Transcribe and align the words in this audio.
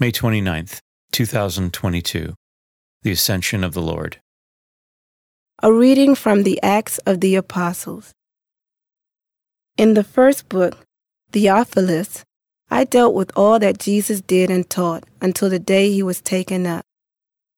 May 0.00 0.12
29th, 0.12 0.78
2022. 1.10 2.32
The 3.02 3.10
Ascension 3.10 3.64
of 3.64 3.74
the 3.74 3.82
Lord. 3.82 4.20
A 5.60 5.72
reading 5.72 6.14
from 6.14 6.44
the 6.44 6.62
Acts 6.62 6.98
of 6.98 7.20
the 7.20 7.34
Apostles. 7.34 8.12
In 9.76 9.94
the 9.94 10.04
first 10.04 10.48
book, 10.48 10.78
Theophilus, 11.32 12.22
I 12.70 12.84
dealt 12.84 13.12
with 13.12 13.32
all 13.34 13.58
that 13.58 13.80
Jesus 13.80 14.20
did 14.20 14.50
and 14.50 14.70
taught 14.70 15.02
until 15.20 15.50
the 15.50 15.58
day 15.58 15.90
he 15.90 16.04
was 16.04 16.20
taken 16.20 16.64
up. 16.64 16.84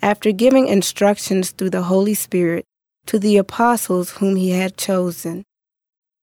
After 0.00 0.32
giving 0.32 0.68
instructions 0.68 1.50
through 1.50 1.68
the 1.68 1.82
Holy 1.82 2.14
Spirit 2.14 2.64
to 3.08 3.18
the 3.18 3.36
apostles 3.36 4.12
whom 4.12 4.36
he 4.36 4.52
had 4.52 4.78
chosen, 4.78 5.44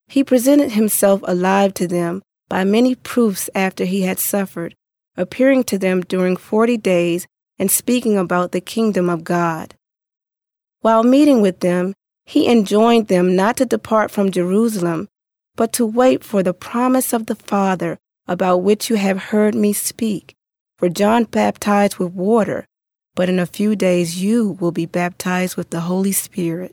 he 0.08 0.24
presented 0.24 0.72
himself 0.72 1.22
alive 1.26 1.76
to 1.76 1.88
them 1.88 2.24
by 2.50 2.64
many 2.64 2.96
proofs 2.96 3.48
after 3.54 3.86
he 3.86 4.02
had 4.02 4.18
suffered 4.18 4.74
appearing 5.20 5.64
to 5.66 5.78
them 5.78 6.02
during 6.02 6.36
forty 6.36 6.78
days 6.78 7.28
and 7.60 7.70
speaking 7.70 8.18
about 8.18 8.52
the 8.52 8.62
kingdom 8.62 9.10
of 9.10 9.24
God. 9.24 9.76
While 10.82 11.04
meeting 11.04 11.42
with 11.42 11.60
them, 11.60 11.94
he 12.26 12.50
enjoined 12.50 13.08
them 13.08 13.36
not 13.36 13.58
to 13.58 13.66
depart 13.66 14.12
from 14.12 14.32
Jerusalem, 14.32 15.10
but 15.56 15.74
to 15.74 15.86
wait 15.86 16.24
for 16.24 16.42
the 16.42 16.54
promise 16.54 17.12
of 17.12 17.26
the 17.26 17.36
Father 17.36 17.98
about 18.28 18.64
which 18.64 18.90
you 18.90 18.96
have 18.96 19.30
heard 19.34 19.56
me 19.56 19.74
speak. 19.74 20.36
For 20.78 20.88
John 20.88 21.26
baptized 21.26 21.98
with 21.98 22.14
water, 22.14 22.66
but 23.16 23.28
in 23.28 23.40
a 23.40 23.46
few 23.46 23.76
days 23.76 24.22
you 24.22 24.58
will 24.62 24.72
be 24.72 24.86
baptized 24.86 25.58
with 25.58 25.72
the 25.72 25.82
Holy 25.82 26.14
Spirit. 26.14 26.72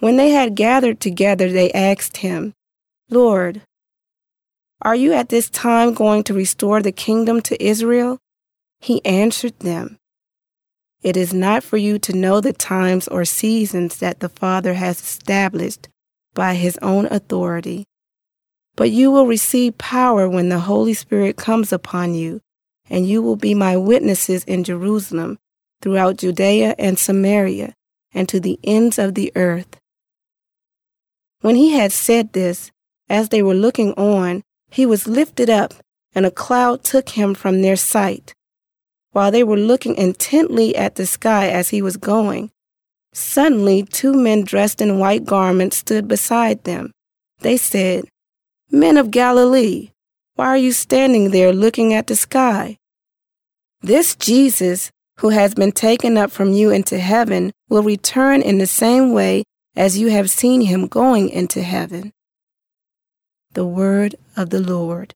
When 0.00 0.16
they 0.16 0.30
had 0.30 0.56
gathered 0.56 0.98
together, 0.98 1.52
they 1.52 1.70
asked 1.70 2.16
him, 2.16 2.54
Lord, 3.08 3.62
are 4.82 4.96
you 4.96 5.12
at 5.12 5.28
this 5.28 5.48
time 5.48 5.94
going 5.94 6.24
to 6.24 6.34
restore 6.34 6.82
the 6.82 6.92
kingdom 6.92 7.40
to 7.42 7.62
Israel? 7.62 8.18
He 8.80 9.04
answered 9.04 9.58
them, 9.60 9.98
It 11.02 11.16
is 11.16 11.32
not 11.32 11.62
for 11.62 11.76
you 11.76 11.98
to 12.00 12.12
know 12.12 12.40
the 12.40 12.52
times 12.52 13.06
or 13.08 13.24
seasons 13.24 13.98
that 13.98 14.20
the 14.20 14.28
Father 14.28 14.74
has 14.74 15.00
established 15.00 15.88
by 16.34 16.54
his 16.54 16.78
own 16.82 17.06
authority. 17.06 17.84
But 18.74 18.90
you 18.90 19.10
will 19.10 19.26
receive 19.26 19.78
power 19.78 20.28
when 20.28 20.48
the 20.48 20.60
Holy 20.60 20.94
Spirit 20.94 21.36
comes 21.36 21.72
upon 21.72 22.14
you, 22.14 22.40
and 22.90 23.06
you 23.06 23.22
will 23.22 23.36
be 23.36 23.54
my 23.54 23.76
witnesses 23.76 24.42
in 24.44 24.64
Jerusalem, 24.64 25.38
throughout 25.80 26.16
Judea 26.16 26.74
and 26.78 26.98
Samaria, 26.98 27.74
and 28.12 28.28
to 28.28 28.40
the 28.40 28.58
ends 28.64 28.98
of 28.98 29.14
the 29.14 29.32
earth. 29.36 29.78
When 31.40 31.56
he 31.56 31.72
had 31.72 31.92
said 31.92 32.32
this, 32.32 32.70
as 33.08 33.28
they 33.28 33.42
were 33.42 33.54
looking 33.54 33.92
on, 33.94 34.42
he 34.72 34.86
was 34.86 35.06
lifted 35.06 35.50
up, 35.50 35.74
and 36.14 36.24
a 36.24 36.30
cloud 36.30 36.82
took 36.82 37.10
him 37.10 37.34
from 37.34 37.60
their 37.60 37.76
sight. 37.76 38.34
While 39.10 39.30
they 39.30 39.44
were 39.44 39.58
looking 39.58 39.94
intently 39.96 40.74
at 40.74 40.94
the 40.94 41.06
sky 41.06 41.50
as 41.50 41.68
he 41.68 41.82
was 41.82 41.98
going, 41.98 42.50
suddenly 43.12 43.82
two 43.82 44.14
men 44.14 44.44
dressed 44.44 44.80
in 44.80 44.98
white 44.98 45.26
garments 45.26 45.76
stood 45.76 46.08
beside 46.08 46.64
them. 46.64 46.90
They 47.40 47.58
said, 47.58 48.06
Men 48.70 48.96
of 48.96 49.10
Galilee, 49.10 49.90
why 50.36 50.46
are 50.46 50.56
you 50.56 50.72
standing 50.72 51.30
there 51.30 51.52
looking 51.52 51.92
at 51.92 52.06
the 52.06 52.16
sky? 52.16 52.78
This 53.82 54.14
Jesus, 54.16 54.90
who 55.18 55.28
has 55.28 55.54
been 55.54 55.72
taken 55.72 56.16
up 56.16 56.30
from 56.30 56.54
you 56.54 56.70
into 56.70 56.98
heaven, 56.98 57.52
will 57.68 57.82
return 57.82 58.40
in 58.40 58.56
the 58.56 58.66
same 58.66 59.12
way 59.12 59.44
as 59.76 59.98
you 59.98 60.08
have 60.08 60.30
seen 60.30 60.62
him 60.62 60.86
going 60.86 61.28
into 61.28 61.62
heaven 61.62 62.12
the 63.54 63.66
word 63.66 64.14
of 64.36 64.50
the 64.50 64.60
Lord. 64.60 65.14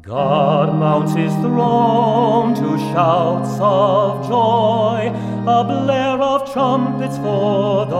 God 0.00 0.74
mounts 0.74 1.12
his 1.14 1.34
throne 1.34 2.54
to 2.54 2.78
shouts 2.78 3.58
of 3.60 4.26
joy, 4.26 5.12
a 5.46 5.64
blare 5.64 6.22
of 6.22 6.50
trumpets 6.50 7.18
for 7.18 7.84
the 7.84 7.94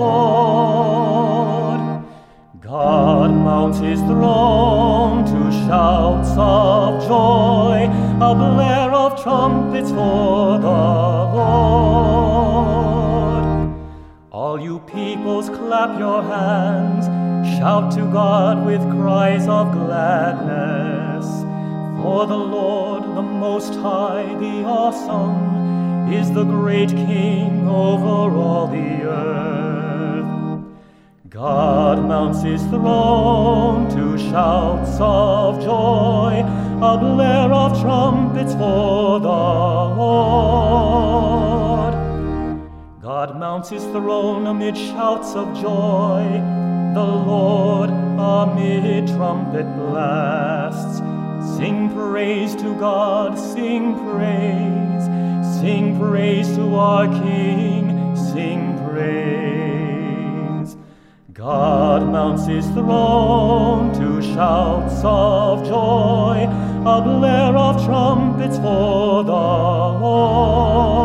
Lord. 0.00 1.04
God 2.62 3.30
mounts 3.30 3.78
his 3.78 4.00
throne 4.00 4.83
shouts 5.66 6.30
of 6.36 7.02
joy, 7.08 7.88
a 8.20 8.34
blare 8.34 8.92
of 8.92 9.22
trumpets 9.22 9.90
for 9.90 10.58
the 10.58 10.68
Lord. 11.38 12.54
All 14.30 14.60
you 14.60 14.80
peoples, 14.80 15.48
clap 15.48 15.98
your 15.98 16.22
hands, 16.22 17.06
shout 17.56 17.92
to 17.92 18.02
God 18.12 18.66
with 18.66 18.82
cries 18.92 19.48
of 19.48 19.72
gladness. 19.72 21.26
For 22.02 22.26
the 22.26 22.36
Lord, 22.36 23.04
the 23.04 23.22
Most 23.22 23.74
High, 23.74 24.34
the 24.38 24.64
Awesome, 24.64 26.12
is 26.12 26.30
the 26.32 26.44
great 26.44 26.90
King 26.90 27.66
over 27.66 28.23
God 31.94 32.08
mounts 32.08 32.42
his 32.42 32.60
throne 32.64 33.88
to 33.90 34.18
shouts 34.18 34.98
of 34.98 35.60
joy, 35.62 36.42
a 36.82 36.98
blare 36.98 37.52
of 37.52 37.80
trumpets 37.80 38.52
for 38.54 39.20
the 39.20 39.28
Lord. 39.98 41.04
God 43.00 43.38
mounts 43.38 43.68
his 43.68 43.84
throne 43.84 44.48
amid 44.48 44.76
shouts 44.76 45.36
of 45.36 45.54
joy, 45.54 46.42
the 46.94 47.04
Lord 47.04 47.90
amid 47.90 49.06
trumpet 49.06 49.66
blasts. 49.76 50.98
Sing 51.56 51.90
praise 51.94 52.56
to 52.56 52.74
God, 52.74 53.38
sing 53.38 53.94
praise, 54.10 55.04
sing 55.60 55.96
praise 56.00 56.56
to 56.56 56.74
our 56.74 57.06
King, 57.06 58.16
sing 58.16 58.84
praise. 58.84 59.53
God 61.44 62.08
mounts 62.10 62.46
his 62.46 62.64
throne 62.68 63.92
to 63.92 64.22
shouts 64.22 65.02
of 65.04 65.62
joy, 65.66 66.48
a 66.86 67.02
blare 67.02 67.54
of 67.54 67.84
trumpets 67.84 68.56
for 68.56 69.22
the 69.24 69.30
Lord. 70.00 71.04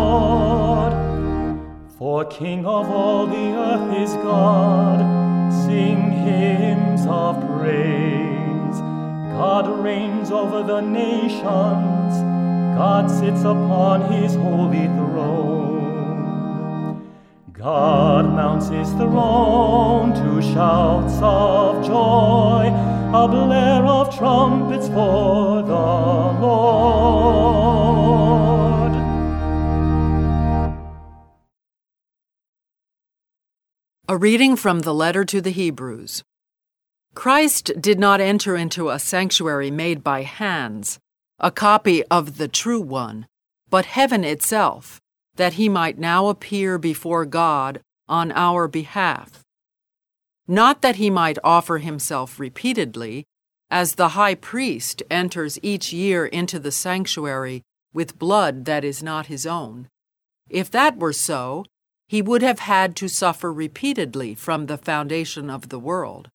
For 1.98 2.24
King 2.24 2.66
of 2.66 2.90
all 2.90 3.28
the 3.28 3.36
earth 3.36 3.94
is 3.98 4.14
God, 4.24 5.00
sing 5.66 6.14
hymns 6.14 7.06
of 7.06 7.36
praise. 7.58 8.80
God 9.36 9.68
reigns 9.84 10.32
over 10.32 10.64
the 10.64 10.80
nations, 10.80 12.14
God 12.78 13.12
sits 13.12 13.42
upon 13.42 14.10
his 14.10 14.36
holy 14.36 14.88
throne. 14.88 15.79
God 17.60 18.34
mounts 18.34 18.70
his 18.70 18.90
throne 18.92 20.14
to 20.14 20.42
shouts 20.42 21.20
of 21.22 21.86
joy, 21.86 22.72
a 23.14 23.28
blare 23.28 23.86
of 23.86 24.18
trumpets 24.18 24.88
for 24.88 25.62
the 25.64 25.74
Lord. 25.74 27.60
A 34.08 34.16
reading 34.16 34.56
from 34.56 34.80
the 34.80 34.94
letter 34.94 35.26
to 35.26 35.42
the 35.42 35.52
Hebrews. 35.52 36.24
Christ 37.14 37.74
did 37.82 38.00
not 38.00 38.22
enter 38.22 38.56
into 38.56 38.88
a 38.88 39.00
sanctuary 39.00 39.70
made 39.70 40.02
by 40.02 40.24
hands, 40.24 40.98
a 41.40 41.52
copy 41.52 42.06
of 42.06 42.38
the 42.38 42.48
true 42.48 42.80
one, 42.80 43.28
but 43.70 43.84
heaven 43.84 44.24
itself, 44.24 45.02
that 45.40 45.54
he 45.54 45.70
might 45.70 45.98
now 45.98 46.28
appear 46.28 46.78
before 46.78 47.24
God 47.24 47.80
on 48.10 48.30
our 48.34 48.68
behalf. 48.68 49.42
Not 50.50 50.82
that 50.82 50.98
he 50.98 51.10
might 51.10 51.38
offer 51.46 51.78
himself 51.78 52.42
repeatedly, 52.42 53.24
as 53.72 53.96
the 53.96 54.10
high 54.10 54.36
priest 54.36 55.02
enters 55.10 55.58
each 55.64 55.94
year 55.94 56.26
into 56.26 56.60
the 56.60 56.74
sanctuary 56.74 57.62
with 57.94 58.20
blood 58.20 58.66
that 58.66 58.84
is 58.84 59.02
not 59.02 59.28
his 59.28 59.46
own. 59.46 59.88
If 60.50 60.70
that 60.72 60.98
were 60.98 61.14
so, 61.14 61.64
he 62.10 62.22
would 62.22 62.42
have 62.42 62.60
had 62.60 62.94
to 62.98 63.08
suffer 63.08 63.54
repeatedly 63.54 64.36
from 64.36 64.66
the 64.66 64.78
foundation 64.78 65.50
of 65.50 65.70
the 65.70 65.80
world. 65.80 66.30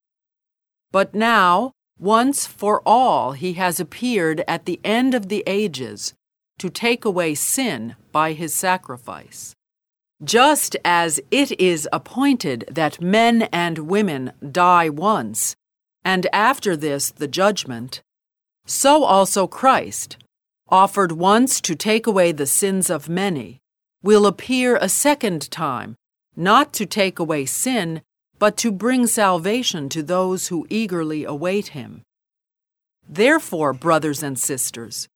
But 0.92 1.14
now, 1.14 1.72
once 1.98 2.46
for 2.46 2.80
all, 2.86 3.32
he 3.32 3.52
has 3.52 3.78
appeared 3.78 4.42
at 4.48 4.64
the 4.64 4.80
end 4.82 5.12
of 5.12 5.28
the 5.28 5.44
ages 5.46 6.14
to 6.58 6.70
take 6.70 7.04
away 7.04 7.34
sin 7.34 7.96
by 8.12 8.32
his 8.32 8.54
sacrifice. 8.54 9.54
Just 10.22 10.76
as 10.84 11.20
it 11.30 11.58
is 11.60 11.88
appointed 11.92 12.64
that 12.70 13.00
men 13.00 13.42
and 13.52 13.78
women 13.90 14.32
die 14.50 14.88
once, 14.88 15.56
and 16.04 16.26
after 16.32 16.76
this 16.76 17.10
the 17.10 17.28
judgment, 17.28 18.02
so 18.66 19.04
also 19.04 19.46
Christ, 19.46 20.16
offered 20.68 21.12
once 21.12 21.60
to 21.60 21.74
take 21.74 22.06
away 22.06 22.32
the 22.32 22.46
sins 22.46 22.88
of 22.88 23.08
many, 23.08 23.58
will 24.02 24.26
appear 24.26 24.76
a 24.76 24.88
second 24.88 25.50
time, 25.50 25.96
not 26.36 26.72
to 26.74 26.86
take 26.86 27.18
away 27.18 27.44
sin, 27.44 28.02
but 28.38 28.56
to 28.58 28.72
bring 28.72 29.06
salvation 29.06 29.88
to 29.88 30.02
those 30.02 30.48
who 30.48 30.66
eagerly 30.70 31.24
await 31.24 31.68
him. 31.68 32.02
Therefore, 33.08 33.72
brothers 33.72 34.22
and 34.22 34.38
sisters, 34.38 35.08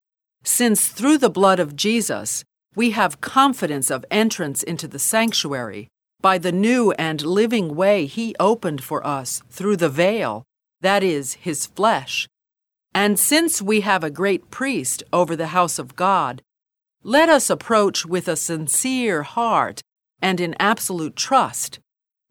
since 0.44 0.88
through 0.88 1.18
the 1.18 1.30
blood 1.30 1.60
of 1.60 1.76
Jesus 1.76 2.44
we 2.74 2.90
have 2.90 3.20
confidence 3.20 3.90
of 3.90 4.04
entrance 4.10 4.62
into 4.62 4.86
the 4.86 4.98
sanctuary 4.98 5.88
by 6.20 6.38
the 6.38 6.52
new 6.52 6.92
and 6.92 7.22
living 7.22 7.74
way 7.74 8.06
he 8.06 8.34
opened 8.40 8.82
for 8.82 9.06
us 9.06 9.42
through 9.50 9.76
the 9.76 9.88
veil, 9.88 10.44
that 10.80 11.02
is, 11.02 11.34
his 11.34 11.66
flesh, 11.66 12.28
and 12.94 13.18
since 13.18 13.62
we 13.62 13.82
have 13.82 14.02
a 14.02 14.10
great 14.10 14.50
priest 14.50 15.02
over 15.12 15.36
the 15.36 15.48
house 15.48 15.78
of 15.78 15.94
God, 15.96 16.42
let 17.02 17.28
us 17.28 17.48
approach 17.48 18.04
with 18.04 18.26
a 18.26 18.36
sincere 18.36 19.22
heart 19.22 19.80
and 20.20 20.40
in 20.40 20.56
absolute 20.58 21.14
trust, 21.14 21.78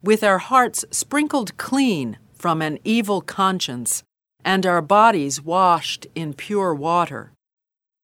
with 0.02 0.22
our 0.22 0.38
hearts 0.38 0.84
sprinkled 0.90 1.56
clean 1.56 2.18
from 2.34 2.60
an 2.60 2.78
evil 2.84 3.20
conscience 3.20 4.02
and 4.44 4.66
our 4.66 4.82
bodies 4.82 5.42
washed 5.42 6.06
in 6.14 6.34
pure 6.34 6.74
water. 6.74 7.32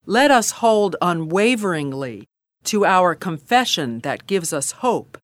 Let 0.07 0.31
us 0.31 0.51
hold 0.51 0.97
unwaveringly 1.01 2.29
to 2.65 2.85
our 2.85 3.15
confession 3.15 4.01
that 4.01 4.27
gives 4.27 4.53
us 4.53 4.73
hope, 4.73 5.17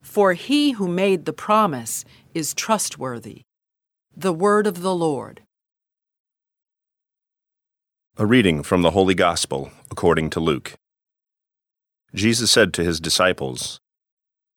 for 0.00 0.32
he 0.32 0.70
who 0.72 0.88
made 0.88 1.26
the 1.26 1.34
promise 1.34 2.06
is 2.32 2.54
trustworthy. 2.54 3.42
The 4.16 4.32
word 4.32 4.66
of 4.66 4.80
the 4.80 4.94
Lord. 4.94 5.42
A 8.16 8.24
reading 8.24 8.62
from 8.62 8.80
the 8.80 8.92
Holy 8.92 9.14
Gospel 9.14 9.70
according 9.90 10.30
to 10.30 10.40
Luke. 10.40 10.76
Jesus 12.14 12.50
said 12.50 12.72
to 12.72 12.84
his 12.84 13.00
disciples, 13.00 13.80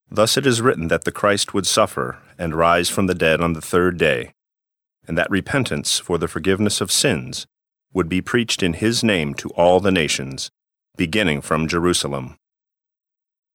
Thus 0.10 0.38
it 0.38 0.46
is 0.46 0.62
written 0.62 0.88
that 0.88 1.04
the 1.04 1.12
Christ 1.12 1.54
would 1.54 1.68
suffer 1.68 2.20
and 2.38 2.56
rise 2.56 2.90
from 2.90 3.08
the 3.08 3.16
dead 3.16 3.42
on 3.42 3.52
the 3.52 3.62
third 3.62 3.98
day, 3.98 4.32
and 5.06 5.18
that 5.18 5.30
repentance 5.30 6.00
for 6.00 6.18
the 6.18 6.30
forgiveness 6.30 6.80
of 6.80 6.94
sins 6.94 7.46
would 7.96 8.10
be 8.10 8.22
preached 8.22 8.62
in 8.62 8.74
his 8.74 9.04
name 9.04 9.34
to 9.34 9.50
all 9.52 9.80
the 9.80 9.92
nations, 9.92 10.52
beginning 10.98 11.40
from 11.40 11.68
Jerusalem. 11.68 12.36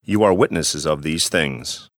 You 0.02 0.22
are 0.22 0.32
witnesses 0.32 0.86
of 0.86 1.02
these 1.02 1.28
things. 1.28 1.90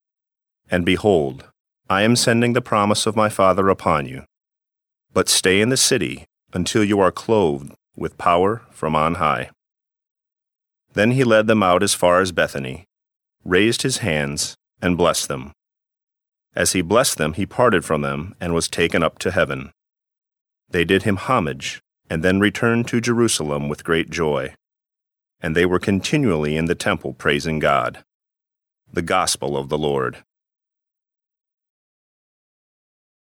And 0.69 0.85
behold, 0.85 1.45
I 1.89 2.03
am 2.03 2.17
sending 2.17 2.53
the 2.53 2.61
promise 2.61 3.07
of 3.07 3.15
my 3.15 3.29
Father 3.29 3.69
upon 3.69 4.07
you. 4.07 4.25
But 5.15 5.29
stay 5.29 5.61
in 5.61 5.69
the 5.69 5.77
city 5.77 6.25
until 6.53 6.83
you 6.83 6.99
are 6.99 7.13
clothed 7.13 7.73
with 7.97 8.19
power 8.19 8.63
from 8.71 8.97
on 8.97 9.15
high. 9.15 9.51
Then 10.95 11.13
he 11.13 11.23
led 11.23 11.47
them 11.47 11.63
out 11.63 11.83
as 11.83 11.95
far 11.95 12.21
as 12.21 12.33
Bethany, 12.33 12.87
raised 13.45 13.83
his 13.83 13.99
hands, 13.99 14.57
and 14.81 14.99
blessed 14.99 15.29
them. 15.29 15.53
As 16.57 16.73
he 16.73 16.83
blessed 16.83 17.19
them, 17.19 17.35
he 17.35 17.47
parted 17.47 17.85
from 17.85 18.03
them 18.03 18.35
and 18.41 18.53
was 18.53 18.69
taken 18.69 19.03
up 19.03 19.19
to 19.21 19.31
heaven. 19.31 19.71
They 20.69 20.85
did 20.85 21.05
him 21.05 21.17
homage, 21.17 21.81
and 22.13 22.23
then 22.23 22.39
returned 22.39 22.87
to 22.87 23.01
Jerusalem 23.01 23.71
with 23.71 23.85
great 23.85 24.11
joy. 24.11 24.55
And 25.41 25.57
they 25.57 25.65
were 25.65 25.79
continually 25.79 26.59
in 26.59 26.67
the 26.67 26.75
temple 26.75 27.15
praising 27.15 27.59
God. 27.59 28.05
The 28.93 29.01
Gospel 29.01 29.57
of 29.57 29.71
the 29.71 29.79
Lord. 29.79 30.23